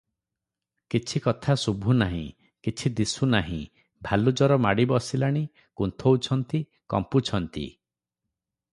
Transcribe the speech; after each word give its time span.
କିଛି 0.93 1.19
କଥା 1.25 1.55
ଶୁଭୁ 1.63 1.95
ନାହିଁ; 1.99 2.23
କିଛି 2.69 2.91
ଦିଶୁ 3.01 3.29
ନାହିଁ, 3.35 3.59
ଭାଲୁଜର 4.09 4.59
ମାଡ଼ି 4.67 4.89
ବସିଲାଣି, 4.95 5.47
କୁନ୍ଥୋଉଛନ୍ତି, 5.83 6.67
କମ୍ପୁଛନ୍ତି। 6.95 7.71